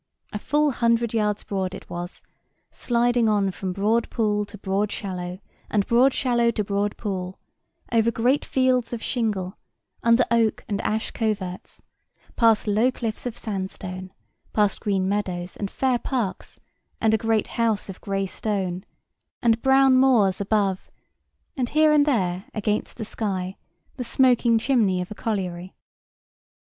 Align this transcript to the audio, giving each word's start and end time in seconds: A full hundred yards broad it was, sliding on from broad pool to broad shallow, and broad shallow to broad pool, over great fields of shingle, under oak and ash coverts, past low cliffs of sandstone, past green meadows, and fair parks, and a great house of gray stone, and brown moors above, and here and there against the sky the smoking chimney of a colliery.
A 0.33 0.39
full 0.39 0.71
hundred 0.71 1.13
yards 1.13 1.43
broad 1.43 1.75
it 1.75 1.87
was, 1.87 2.23
sliding 2.71 3.29
on 3.29 3.51
from 3.51 3.71
broad 3.71 4.09
pool 4.09 4.45
to 4.45 4.57
broad 4.57 4.91
shallow, 4.91 5.37
and 5.69 5.85
broad 5.85 6.11
shallow 6.11 6.49
to 6.49 6.63
broad 6.63 6.97
pool, 6.97 7.37
over 7.91 8.09
great 8.09 8.43
fields 8.43 8.93
of 8.93 9.03
shingle, 9.03 9.59
under 10.01 10.23
oak 10.31 10.65
and 10.67 10.81
ash 10.81 11.11
coverts, 11.11 11.83
past 12.35 12.65
low 12.65 12.91
cliffs 12.91 13.27
of 13.27 13.37
sandstone, 13.37 14.11
past 14.53 14.79
green 14.79 15.07
meadows, 15.07 15.55
and 15.55 15.69
fair 15.69 15.99
parks, 15.99 16.59
and 16.99 17.13
a 17.13 17.19
great 17.19 17.45
house 17.45 17.87
of 17.87 18.01
gray 18.01 18.25
stone, 18.25 18.83
and 19.43 19.61
brown 19.61 19.95
moors 19.95 20.41
above, 20.41 20.89
and 21.55 21.69
here 21.69 21.93
and 21.93 22.07
there 22.07 22.45
against 22.55 22.97
the 22.97 23.05
sky 23.05 23.55
the 23.97 24.03
smoking 24.03 24.57
chimney 24.57 24.99
of 24.99 25.11
a 25.11 25.13
colliery. 25.13 25.75